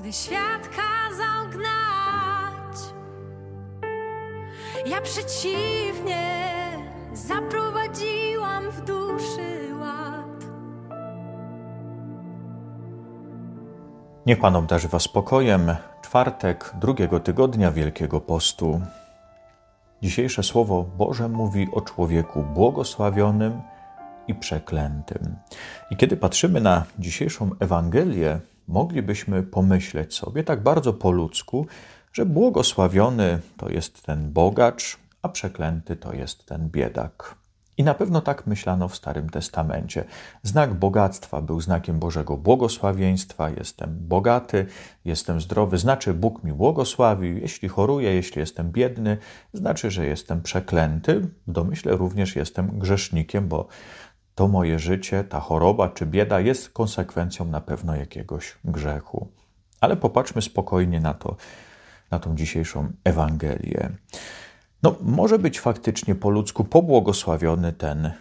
gdy 0.00 0.12
świat 0.12 0.68
kazał 0.68 1.48
gnać. 1.50 2.76
Ja 4.86 5.00
przeciwnie 5.00 6.46
zaprowadziłam 7.12 8.70
w 8.70 8.80
duszy 8.80 9.74
ład. 9.80 10.44
Niech 14.26 14.40
Pan 14.40 14.56
obdarzy 14.56 14.88
Was 14.88 15.02
spokojem. 15.02 15.76
Czwartek 16.02 16.72
drugiego 16.80 17.20
tygodnia 17.20 17.70
Wielkiego 17.70 18.20
Postu. 18.20 18.80
Dzisiejsze 20.02 20.42
Słowo 20.42 20.82
Boże 20.82 21.28
mówi 21.28 21.68
o 21.72 21.80
człowieku 21.80 22.42
błogosławionym 22.42 23.60
i 24.28 24.34
przeklętym. 24.34 25.36
I 25.90 25.96
kiedy 25.96 26.16
patrzymy 26.16 26.60
na 26.60 26.84
dzisiejszą 26.98 27.50
Ewangelię, 27.60 28.40
moglibyśmy 28.68 29.42
pomyśleć 29.42 30.14
sobie 30.14 30.44
tak 30.44 30.62
bardzo 30.62 30.92
po 30.92 31.10
ludzku, 31.10 31.66
że 32.12 32.26
błogosławiony 32.26 33.38
to 33.56 33.68
jest 33.68 34.02
ten 34.02 34.32
bogacz, 34.32 34.98
a 35.22 35.28
przeklęty 35.28 35.96
to 35.96 36.12
jest 36.12 36.46
ten 36.46 36.70
biedak. 36.70 37.36
I 37.78 37.84
na 37.84 37.94
pewno 37.94 38.20
tak 38.20 38.46
myślano 38.46 38.88
w 38.88 38.96
Starym 38.96 39.30
Testamencie. 39.30 40.04
Znak 40.42 40.74
bogactwa 40.74 41.42
był 41.42 41.60
znakiem 41.60 41.98
Bożego 41.98 42.36
błogosławieństwa. 42.36 43.50
Jestem 43.50 43.96
bogaty, 44.00 44.66
jestem 45.04 45.40
zdrowy, 45.40 45.78
znaczy 45.78 46.14
Bóg 46.14 46.44
mi 46.44 46.52
błogosławił. 46.52 47.38
Jeśli 47.38 47.68
choruję, 47.68 48.14
jeśli 48.14 48.40
jestem 48.40 48.72
biedny, 48.72 49.18
znaczy, 49.52 49.90
że 49.90 50.06
jestem 50.06 50.42
przeklęty. 50.42 51.20
W 51.46 51.52
domyśle 51.52 51.96
również 51.96 52.36
jestem 52.36 52.78
grzesznikiem, 52.78 53.48
bo 53.48 53.68
to 54.36 54.48
moje 54.48 54.78
życie, 54.78 55.24
ta 55.24 55.40
choroba 55.40 55.88
czy 55.88 56.06
bieda 56.06 56.40
jest 56.40 56.70
konsekwencją 56.70 57.44
na 57.44 57.60
pewno 57.60 57.96
jakiegoś 57.96 58.58
grzechu. 58.64 59.28
Ale 59.80 59.96
popatrzmy 59.96 60.42
spokojnie 60.42 61.00
na 61.00 61.14
to, 61.14 61.36
na 62.10 62.18
tą 62.18 62.36
dzisiejszą 62.36 62.92
Ewangelię. 63.04 63.90
No, 64.82 64.96
może 65.00 65.38
być 65.38 65.60
faktycznie 65.60 66.14
po 66.14 66.30
ludzku 66.30 66.64
pobłogosławiony 66.64 67.72
ten 67.72 68.12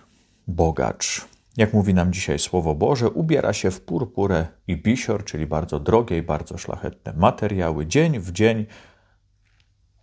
bogacz. 0.48 1.28
Jak 1.58 1.74
mówi 1.74 1.94
nam 1.94 2.14
dzisiaj 2.14 2.40
Słowo 2.40 2.76
Boże, 2.76 3.10
ubiera 3.10 3.54
się 3.54 3.72
w 3.72 3.82
purpurę 3.82 4.48
i 4.68 4.78
bisior, 4.78 5.24
czyli 5.24 5.48
bardzo 5.48 5.80
drogie 5.80 6.18
i 6.18 6.22
bardzo 6.22 6.58
szlachetne 6.58 7.14
materiały. 7.14 7.88
Dzień 7.88 8.20
w 8.20 8.32
dzień 8.32 8.66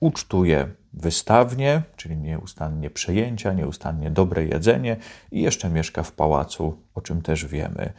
ucztuje 0.01 0.82
wystawnie, 0.95 1.83
czyli 1.97 2.17
nieustannie 2.17 2.91
przejęcia, 2.91 3.53
nieustannie 3.53 4.11
dobre 4.11 4.45
jedzenie 4.45 4.97
i 5.31 5.43
jeszcze 5.43 5.71
mieszka 5.71 6.03
w 6.03 6.13
pałacu, 6.13 6.79
o 6.95 7.01
czym 7.01 7.23
też 7.23 7.47
wiemy. 7.47 7.93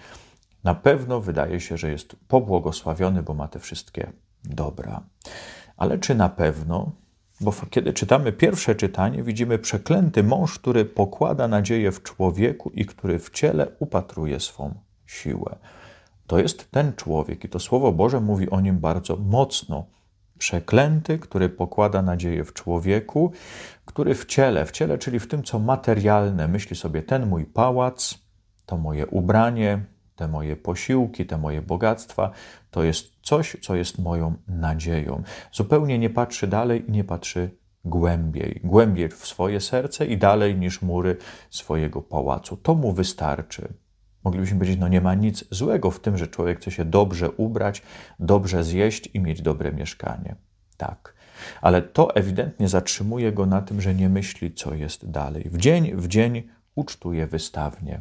Na 0.64 0.76
pewno 0.76 1.22
wydaje 1.22 1.60
się, 1.60 1.78
że 1.78 1.92
jest 1.92 2.16
pobłogosławiony, 2.28 3.24
bo 3.24 3.34
ma 3.34 3.48
te 3.48 3.60
wszystkie 3.60 4.12
dobra. 4.44 5.04
Ale 5.78 5.98
czy 5.98 6.16
na 6.16 6.30
pewno? 6.30 6.92
Bo 7.42 7.54
kiedy 7.70 7.94
czytamy 7.94 8.32
pierwsze 8.32 8.76
czytanie, 8.76 9.24
widzimy 9.24 9.60
przeklęty 9.60 10.24
mąż, 10.24 10.60
który 10.60 10.86
pokłada 10.86 11.48
nadzieję 11.48 11.92
w 11.92 12.04
człowieku 12.04 12.70
i 12.70 12.86
który 12.86 13.20
w 13.20 13.30
ciele 13.30 13.68
upatruje 13.80 14.40
swą 14.40 14.74
siłę. 15.06 15.56
To 16.28 16.40
jest 16.40 16.72
ten 16.72 16.94
człowiek 16.94 17.44
i 17.44 17.50
to 17.50 17.60
Słowo 17.60 17.92
Boże 17.92 18.20
mówi 18.20 18.50
o 18.50 18.62
nim 18.62 18.80
bardzo 18.80 19.18
mocno 19.18 19.86
przeklęty, 20.38 21.20
który 21.20 21.50
pokłada 21.50 22.02
nadzieję 22.02 22.44
w 22.44 22.54
człowieku, 22.54 23.32
który 23.86 24.16
w 24.16 24.26
ciele, 24.26 24.66
w 24.66 24.72
ciele, 24.72 24.98
czyli 24.98 25.20
w 25.20 25.28
tym, 25.28 25.44
co 25.44 25.60
materialne, 25.60 26.48
myśli 26.48 26.76
sobie 26.76 27.04
ten 27.04 27.28
mój 27.28 27.46
pałac, 27.46 28.16
to 28.66 28.78
moje 28.78 29.08
ubranie, 29.08 29.86
te 30.16 30.28
moje 30.28 30.56
posiłki, 30.56 31.26
te 31.26 31.38
moje 31.38 31.62
bogactwa, 31.62 32.32
to 32.72 32.84
jest 32.84 33.14
coś, 33.22 33.58
co 33.62 33.76
jest 33.76 34.00
moją 34.00 34.36
nadzieją. 34.48 35.24
Zupełnie 35.52 36.00
nie 36.00 36.10
patrzy 36.10 36.48
dalej 36.48 36.90
i 36.90 36.92
nie 36.92 37.04
patrzy 37.04 37.50
głębiej, 37.86 38.62
głębiej 38.64 39.10
w 39.10 39.28
swoje 39.28 39.60
serce 39.60 40.06
i 40.06 40.18
dalej 40.18 40.56
niż 40.56 40.82
mury 40.82 41.18
swojego 41.50 42.02
pałacu. 42.02 42.58
To 42.58 42.76
mu 42.76 42.92
wystarczy. 42.92 43.74
Moglibyśmy 44.24 44.58
powiedzieć, 44.58 44.80
no 44.80 44.88
nie 44.88 45.02
ma 45.02 45.14
nic 45.14 45.46
złego 45.52 45.92
w 45.92 46.00
tym, 46.00 46.18
że 46.18 46.28
człowiek 46.28 46.60
chce 46.60 46.72
się 46.72 46.86
dobrze 46.86 47.32
ubrać, 47.32 47.82
dobrze 48.20 48.64
zjeść 48.64 49.10
i 49.14 49.20
mieć 49.20 49.42
dobre 49.42 49.72
mieszkanie. 49.72 50.36
Tak. 50.78 51.14
Ale 51.62 51.82
to 51.82 52.16
ewidentnie 52.16 52.68
zatrzymuje 52.68 53.32
go 53.32 53.46
na 53.46 53.62
tym, 53.62 53.82
że 53.82 53.96
nie 53.96 54.10
myśli, 54.10 54.54
co 54.54 54.74
jest 54.74 55.12
dalej. 55.12 55.50
W 55.50 55.58
dzień 55.58 55.96
w 55.96 56.08
dzień 56.08 56.44
ucztuje 56.76 57.28
wystawnie. 57.28 58.00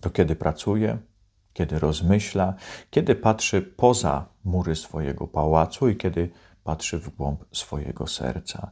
To 0.00 0.10
kiedy 0.10 0.36
pracuje, 0.36 0.98
kiedy 1.52 1.78
rozmyśla, 1.78 2.54
kiedy 2.90 3.14
patrzy 3.14 3.62
poza 3.62 4.26
mury 4.44 4.76
swojego 4.76 5.26
pałacu 5.26 5.88
i 5.88 5.96
kiedy 5.96 6.30
patrzy 6.64 6.98
w 6.98 7.08
głąb 7.16 7.44
swojego 7.52 8.06
serca. 8.06 8.70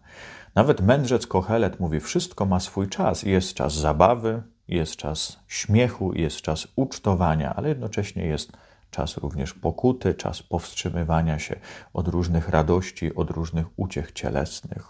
Nawet 0.55 0.81
mędrzec 0.81 1.27
Kohelet 1.27 1.81
mówi: 1.81 2.01
Wszystko 2.01 2.47
ma 2.47 2.61
swój 2.61 2.89
czas. 2.89 3.23
Jest 3.23 3.55
czas 3.55 3.75
zabawy, 3.75 4.43
jest 4.69 4.97
czas 4.97 5.41
śmiechu, 5.49 6.15
jest 6.15 6.41
czas 6.41 6.69
ucztowania, 6.77 7.55
ale 7.55 7.69
jednocześnie 7.69 8.27
jest 8.27 8.53
czas 8.91 9.17
również 9.17 9.55
pokuty, 9.55 10.15
czas 10.15 10.43
powstrzymywania 10.43 11.39
się 11.39 11.57
od 11.93 12.09
różnych 12.09 12.49
radości, 12.49 13.15
od 13.15 13.31
różnych 13.31 13.67
uciech 13.77 14.13
cielesnych. 14.13 14.89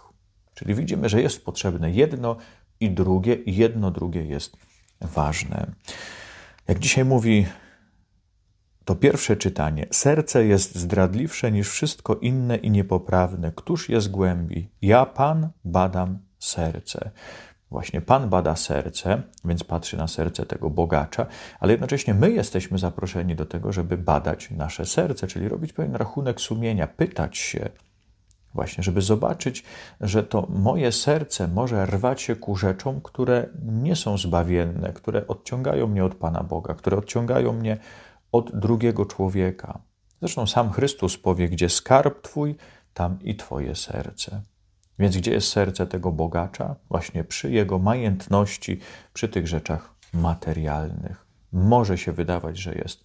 Czyli 0.53 0.75
widzimy, 0.75 1.09
że 1.09 1.21
jest 1.21 1.45
potrzebne 1.45 1.91
jedno 1.91 2.37
i 2.79 2.91
drugie, 2.91 3.35
i 3.35 3.55
jedno 3.55 3.91
drugie 3.91 4.25
jest 4.25 4.57
ważne. 5.01 5.71
Jak 6.67 6.79
dzisiaj 6.79 7.05
mówi 7.05 7.45
to 8.85 8.95
pierwsze 8.95 9.37
czytanie. 9.37 9.87
Serce 9.91 10.45
jest 10.45 10.75
zdradliwsze 10.75 11.51
niż 11.51 11.69
wszystko 11.69 12.15
inne 12.15 12.57
i 12.57 12.71
niepoprawne. 12.71 13.51
Któż 13.55 13.89
jest 13.89 14.11
głębi? 14.11 14.69
Ja, 14.81 15.05
Pan, 15.05 15.49
badam 15.65 16.19
serce. 16.39 17.11
Właśnie 17.71 18.01
Pan 18.01 18.29
bada 18.29 18.55
serce, 18.55 19.21
więc 19.45 19.63
patrzy 19.63 19.97
na 19.97 20.07
serce 20.07 20.45
tego 20.45 20.69
bogacza, 20.69 21.25
ale 21.59 21.73
jednocześnie 21.73 22.13
my 22.13 22.31
jesteśmy 22.31 22.77
zaproszeni 22.77 23.35
do 23.35 23.45
tego, 23.45 23.71
żeby 23.71 23.97
badać 23.97 24.51
nasze 24.51 24.85
serce, 24.85 25.27
czyli 25.27 25.49
robić 25.49 25.73
pewien 25.73 25.95
rachunek 25.95 26.41
sumienia, 26.41 26.87
pytać 26.87 27.37
się, 27.37 27.69
właśnie, 28.53 28.83
żeby 28.83 29.01
zobaczyć, 29.01 29.63
że 30.01 30.23
to 30.23 30.47
moje 30.49 30.91
serce 30.91 31.47
może 31.47 31.85
rwać 31.85 32.21
się 32.21 32.35
ku 32.35 32.55
rzeczom, 32.55 33.01
które 33.01 33.47
nie 33.61 33.95
są 33.95 34.17
zbawienne, 34.17 34.93
które 34.93 35.27
odciągają 35.27 35.87
mnie 35.87 36.05
od 36.05 36.15
Pana 36.15 36.43
Boga, 36.43 36.73
które 36.73 36.97
odciągają 36.97 37.53
mnie 37.53 37.77
od 38.31 38.59
drugiego 38.59 39.05
człowieka. 39.05 39.79
Zresztą 40.19 40.47
sam 40.47 40.71
Chrystus 40.71 41.17
powie, 41.17 41.49
gdzie 41.49 41.69
skarb 41.69 42.21
Twój, 42.21 42.55
tam 42.93 43.19
i 43.21 43.35
Twoje 43.35 43.75
serce. 43.75 44.41
Więc 44.99 45.17
gdzie 45.17 45.31
jest 45.31 45.47
serce 45.47 45.87
tego 45.87 46.11
bogacza? 46.11 46.75
Właśnie 46.89 47.23
przy 47.23 47.51
jego 47.51 47.79
majętności, 47.79 48.79
przy 49.13 49.29
tych 49.29 49.47
rzeczach 49.47 49.93
materialnych. 50.13 51.25
Może 51.51 51.97
się 51.97 52.11
wydawać, 52.11 52.57
że 52.57 52.75
jest 52.75 53.03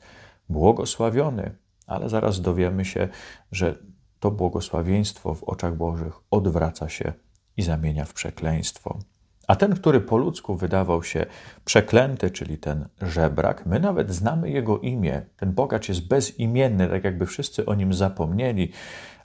błogosławiony, 0.49 1.55
ale 1.87 2.09
zaraz 2.09 2.41
dowiemy 2.41 2.85
się, 2.85 3.09
że 3.53 3.79
to 4.21 4.31
błogosławieństwo 4.31 5.35
w 5.35 5.45
oczach 5.45 5.77
Bożych 5.77 6.15
odwraca 6.31 6.89
się 6.89 7.13
i 7.57 7.63
zamienia 7.63 8.05
w 8.05 8.15
przekleństwo. 8.15 8.99
A 9.47 9.57
ten, 9.57 9.75
który 9.75 10.01
po 10.01 10.17
ludzku 10.17 10.57
wydawał 10.57 11.03
się 11.03 11.27
przeklęty, 11.65 12.31
czyli 12.31 12.59
ten 12.59 12.89
żebrak, 13.03 13.67
my 13.67 13.81
nawet 13.81 14.11
znamy 14.11 14.51
jego 14.51 14.79
imię. 14.79 15.23
Ten 15.37 15.53
bogacz 15.53 15.89
jest 15.89 16.09
bezimienny, 16.09 16.89
tak 16.89 17.05
jakby 17.05 17.27
wszyscy 17.27 17.67
o 17.67 17.75
nim 17.75 17.95
zapomnieli, 17.95 18.73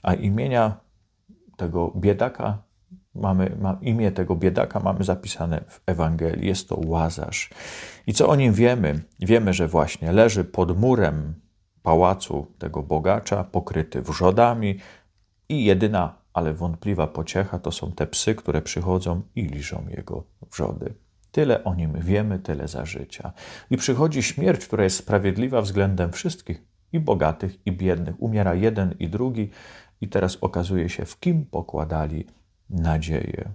a 0.04 0.14
imienia 0.14 0.78
tego 1.60 1.92
biedaka 1.96 2.64
mamy, 3.16 3.56
ma, 3.62 3.78
imię 3.82 4.12
tego 4.12 4.36
biedaka 4.36 4.80
mamy 4.80 5.04
zapisane 5.04 5.62
w 5.68 5.82
Ewangelii. 5.86 6.48
Jest 6.48 6.70
to 6.70 6.80
Łazarz. 6.86 7.50
I 8.08 8.14
co 8.14 8.28
o 8.28 8.36
nim 8.36 8.54
wiemy? 8.54 9.02
Wiemy, 9.20 9.54
że 9.54 9.68
właśnie 9.68 10.12
leży 10.12 10.44
pod 10.44 10.80
murem 10.80 11.34
pałacu 11.84 12.48
tego 12.58 12.84
bogacza, 12.84 13.44
pokryty 13.44 14.02
wrzodami 14.02 14.80
i 15.50 15.66
jedyna, 15.66 16.16
ale 16.34 16.54
wątpliwa 16.54 17.08
pociecha 17.08 17.60
to 17.60 17.72
są 17.72 17.92
te 17.92 18.08
psy, 18.08 18.36
które 18.36 18.62
przychodzą 18.62 19.22
i 19.36 19.42
liżą 19.44 19.86
jego 19.90 20.24
wrzody. 20.52 20.94
Tyle 21.32 21.64
o 21.64 21.76
nim 21.76 21.94
wiemy, 22.00 22.40
tyle 22.40 22.68
za 22.68 22.86
życia. 22.86 23.32
I 23.70 23.78
przychodzi 23.78 24.24
śmierć, 24.24 24.66
która 24.66 24.84
jest 24.84 24.98
sprawiedliwa 24.98 25.62
względem 25.62 26.12
wszystkich, 26.12 26.69
i 26.94 27.00
bogatych, 27.00 27.68
i 27.68 27.72
biednych. 27.72 28.22
Umiera 28.24 28.56
jeden 28.56 28.96
i 29.00 29.10
drugi, 29.10 29.50
i 30.02 30.08
teraz 30.08 30.38
okazuje 30.42 30.90
się, 30.90 31.06
w 31.06 31.20
kim 31.20 31.46
pokładali 31.46 32.26
nadzieję. 32.70 33.50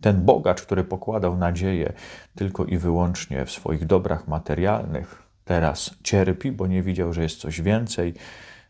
Ten 0.00 0.24
bogacz, 0.24 0.62
który 0.62 0.84
pokładał 0.84 1.36
nadzieję 1.36 1.92
tylko 2.34 2.64
i 2.64 2.78
wyłącznie 2.78 3.44
w 3.44 3.50
swoich 3.50 3.86
dobrach 3.86 4.28
materialnych, 4.28 5.22
teraz 5.44 5.94
cierpi, 6.02 6.52
bo 6.52 6.66
nie 6.66 6.82
widział, 6.82 7.12
że 7.12 7.22
jest 7.22 7.40
coś 7.40 7.60
więcej. 7.60 8.14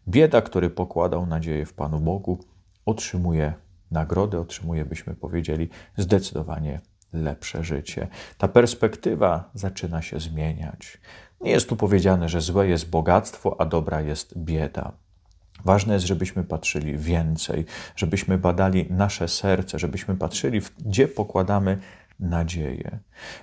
Bieda, 0.08 0.42
który 0.42 0.70
pokładał 0.70 1.26
nadzieję 1.26 1.66
w 1.66 1.72
Panu 1.72 2.00
Bogu, 2.00 2.38
otrzymuje 2.86 3.54
nagrodę, 3.90 4.40
otrzymuje, 4.40 4.84
byśmy 4.84 5.14
powiedzieli, 5.14 5.68
zdecydowanie 5.96 6.80
lepsze 7.12 7.64
życie. 7.64 8.08
Ta 8.38 8.48
perspektywa 8.48 9.50
zaczyna 9.54 10.02
się 10.02 10.20
zmieniać. 10.20 10.98
Nie 11.40 11.50
jest 11.50 11.68
tu 11.68 11.76
powiedziane, 11.76 12.28
że 12.28 12.40
złe 12.40 12.68
jest 12.68 12.90
bogactwo, 12.90 13.60
a 13.60 13.66
dobra 13.66 14.00
jest 14.00 14.38
bieda. 14.38 14.92
Ważne 15.64 15.94
jest, 15.94 16.06
żebyśmy 16.06 16.44
patrzyli 16.44 16.98
więcej, 16.98 17.64
żebyśmy 17.96 18.38
badali 18.38 18.86
nasze 18.90 19.28
serce, 19.28 19.78
żebyśmy 19.78 20.16
patrzyli, 20.16 20.60
gdzie 20.86 21.08
pokładamy 21.08 21.78
nadzieję. 22.20 22.98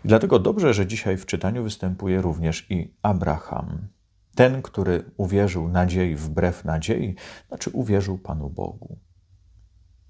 I 0.06 0.08
dlatego 0.08 0.40
dobrze, 0.40 0.74
że 0.74 0.88
dzisiaj 0.88 1.18
w 1.18 1.26
czytaniu 1.26 1.64
występuje 1.64 2.22
również 2.22 2.66
i 2.70 2.94
Abraham. 3.02 3.88
Ten, 4.36 4.62
który 4.62 5.04
uwierzył 5.18 5.68
nadziei 5.68 6.16
wbrew 6.16 6.66
nadziei, 6.66 7.16
znaczy 7.48 7.70
uwierzył 7.70 8.18
Panu 8.18 8.50
Bogu. 8.50 8.98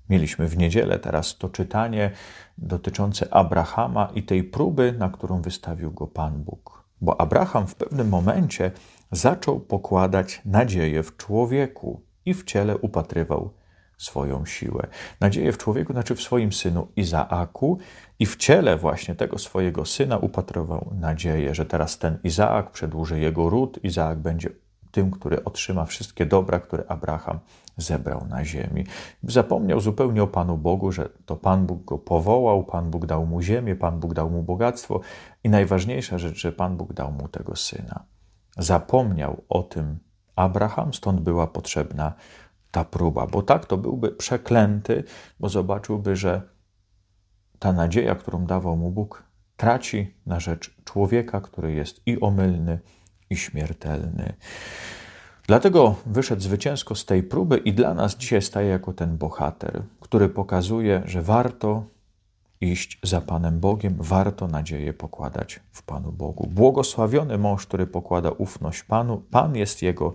Mieliśmy 0.10 0.48
w 0.48 0.58
niedzielę 0.58 1.00
teraz 1.00 1.38
to 1.38 1.50
czytanie 1.50 2.12
dotyczące 2.58 3.34
Abrahama 3.34 4.10
i 4.16 4.24
tej 4.24 4.44
próby, 4.44 4.96
na 4.98 5.10
którą 5.10 5.42
wystawił 5.42 5.92
go 5.92 6.08
Pan 6.08 6.44
Bóg. 6.44 6.84
Bo 7.02 7.22
Abraham 7.22 7.68
w 7.68 7.76
pewnym 7.76 8.10
momencie 8.10 8.72
zaczął 9.12 9.60
pokładać 9.60 10.42
nadzieję 10.46 11.04
w 11.04 11.18
człowieku 11.18 12.02
i 12.26 12.34
w 12.34 12.44
ciele 12.44 12.78
upatrywał 12.78 13.54
swoją 13.98 14.46
siłę. 14.46 14.88
Nadzieję 15.20 15.52
w 15.52 15.58
człowieku, 15.58 15.94
znaczy 15.94 16.16
w 16.16 16.22
swoim 16.22 16.54
synu 16.54 16.88
Izaaku, 16.96 17.80
i 18.20 18.26
w 18.26 18.36
ciele 18.36 18.78
właśnie 18.78 19.16
tego 19.16 19.38
swojego 19.38 19.86
syna 19.86 20.18
upatrywał 20.18 20.94
nadzieję, 21.00 21.56
że 21.56 21.66
teraz 21.66 21.98
ten 21.98 22.20
Izaak 22.24 22.72
przedłuży 22.72 23.20
jego 23.20 23.50
ród, 23.50 23.80
Izaak 23.84 24.20
będzie 24.20 24.50
tym, 24.92 25.12
który 25.12 25.44
otrzyma 25.44 25.86
wszystkie 25.86 26.26
dobra, 26.26 26.60
które 26.60 26.84
Abraham 26.88 27.40
zebrał 27.78 28.26
na 28.30 28.46
ziemi. 28.46 28.86
Zapomniał 29.24 29.80
zupełnie 29.80 30.24
o 30.24 30.28
Panu 30.28 30.58
Bogu, 30.58 30.92
że 30.92 31.10
to 31.26 31.36
Pan 31.36 31.66
Bóg 31.66 31.86
go 31.86 31.98
powołał, 31.98 32.64
Pan 32.64 32.92
Bóg 32.92 33.06
dał 33.06 33.26
mu 33.26 33.42
ziemię, 33.42 33.76
Pan 33.76 34.00
Bóg 34.00 34.14
dał 34.14 34.30
mu 34.30 34.44
bogactwo 34.44 35.00
i 35.44 35.50
najważniejsza 35.50 36.18
rzecz, 36.18 36.38
że 36.38 36.52
Pan 36.52 36.78
Bóg 36.78 36.94
dał 36.94 37.12
mu 37.12 37.28
tego 37.28 37.56
syna. 37.56 38.04
Zapomniał 38.58 39.44
o 39.50 39.64
tym 39.64 40.00
Abraham, 40.36 40.94
stąd 40.94 41.22
była 41.22 41.48
potrzebna 41.48 42.14
ta 42.72 42.86
próba, 42.86 43.28
bo 43.28 43.42
tak 43.42 43.66
to 43.66 43.78
byłby 43.78 44.12
przeklęty, 44.12 45.04
bo 45.40 45.50
zobaczyłby, 45.50 46.16
że 46.16 46.42
ta 47.60 47.74
nadzieja, 47.74 48.16
którą 48.16 48.46
dawał 48.46 48.78
mu 48.78 48.92
Bóg, 48.92 49.24
traci 49.58 50.14
na 50.26 50.40
rzecz 50.40 50.76
człowieka, 50.84 51.42
który 51.42 51.74
jest 51.74 52.02
i 52.06 52.20
omylny, 52.20 52.80
i 53.30 53.38
śmiertelny. 53.38 54.34
Dlatego 55.48 55.96
wyszedł 56.06 56.42
zwycięsko 56.42 56.96
z 56.96 57.06
tej 57.06 57.24
próby 57.24 57.58
i 57.58 57.74
dla 57.74 57.94
nas 57.94 58.18
dzisiaj 58.18 58.42
staje 58.42 58.70
jako 58.70 58.94
ten 58.94 59.18
bohater, 59.18 59.82
który 60.00 60.30
pokazuje, 60.30 61.02
że 61.06 61.22
warto 61.22 61.84
iść 62.62 63.00
za 63.04 63.22
Panem 63.22 63.60
Bogiem, 63.60 63.96
warto 64.00 64.48
nadzieję 64.48 64.94
pokładać 64.94 65.60
w 65.72 65.84
Panu 65.84 66.12
Bogu. 66.12 66.48
Błogosławiony 66.48 67.38
mąż, 67.38 67.66
który 67.66 67.88
pokłada 67.88 68.32
ufność 68.32 68.84
Panu, 68.84 69.18
Pan 69.18 69.56
jest 69.56 69.82
jego 69.82 70.14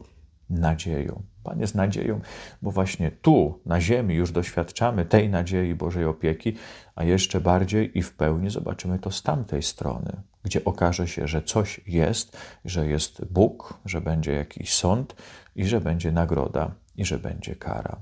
nadzieją. 0.60 1.22
Pan 1.42 1.60
jest 1.60 1.74
nadzieją, 1.74 2.20
bo 2.62 2.70
właśnie 2.70 3.10
tu, 3.10 3.60
na 3.66 3.80
ziemi, 3.80 4.14
już 4.14 4.32
doświadczamy 4.32 5.04
tej 5.04 5.28
nadziei 5.28 5.74
Bożej 5.74 6.04
opieki, 6.04 6.56
a 6.94 7.04
jeszcze 7.04 7.40
bardziej 7.40 7.98
i 7.98 8.02
w 8.02 8.12
pełni 8.12 8.50
zobaczymy 8.50 8.98
to 8.98 9.10
z 9.10 9.22
tamtej 9.22 9.62
strony, 9.62 10.12
gdzie 10.42 10.64
okaże 10.64 11.08
się, 11.08 11.28
że 11.28 11.42
coś 11.42 11.80
jest, 11.86 12.36
że 12.64 12.86
jest 12.86 13.24
Bóg, 13.24 13.74
że 13.84 14.00
będzie 14.00 14.32
jakiś 14.32 14.74
sąd 14.74 15.16
i 15.56 15.64
że 15.64 15.80
będzie 15.80 16.12
nagroda 16.12 16.70
i 16.96 17.04
że 17.04 17.18
będzie 17.18 17.56
kara. 17.56 17.96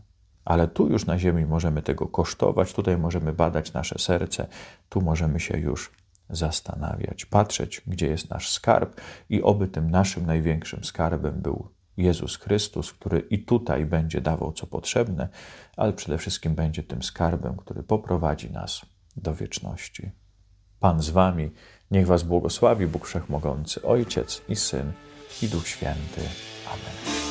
Ale 0.44 0.68
tu 0.68 0.88
już 0.88 1.06
na 1.06 1.18
ziemi 1.18 1.46
możemy 1.46 1.82
tego 1.82 2.06
kosztować, 2.06 2.72
tutaj 2.72 2.98
możemy 2.98 3.32
badać 3.32 3.72
nasze 3.72 3.98
serce, 3.98 4.46
tu 4.88 5.00
możemy 5.00 5.40
się 5.40 5.58
już 5.58 5.92
zastanawiać, 6.30 7.24
patrzeć, 7.24 7.82
gdzie 7.86 8.06
jest 8.06 8.30
nasz 8.30 8.50
skarb 8.50 9.00
i 9.28 9.42
oby 9.42 9.68
tym 9.68 9.90
naszym 9.90 10.26
największym 10.26 10.84
skarbem 10.84 11.40
był 11.40 11.68
Jezus 11.96 12.36
Chrystus, 12.36 12.92
który 12.92 13.20
i 13.20 13.44
tutaj 13.44 13.86
będzie 13.86 14.20
dawał 14.20 14.52
co 14.52 14.66
potrzebne, 14.66 15.28
ale 15.76 15.92
przede 15.92 16.18
wszystkim 16.18 16.54
będzie 16.54 16.82
tym 16.82 17.02
skarbem, 17.02 17.56
który 17.56 17.82
poprowadzi 17.82 18.50
nas 18.50 18.80
do 19.16 19.34
wieczności. 19.34 20.10
Pan 20.80 21.02
z 21.02 21.10
Wami, 21.10 21.50
niech 21.90 22.06
Was 22.06 22.22
błogosławi 22.22 22.86
Bóg 22.86 23.06
Wszechmogący, 23.06 23.82
Ojciec 23.82 24.42
i 24.48 24.56
Syn 24.56 24.92
i 25.42 25.48
Duch 25.48 25.68
Święty. 25.68 26.20
Amen. 26.66 27.22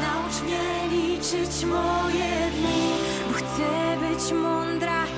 Naucz 0.00 0.42
mnie 0.42 0.88
liczyć 0.90 1.64
moje 1.64 2.50
dni, 2.50 2.92
bo 3.26 3.32
chcę 3.32 3.96
być 4.00 4.32
mądra. 4.32 5.17